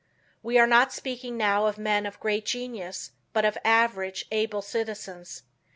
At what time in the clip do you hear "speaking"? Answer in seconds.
0.91-1.37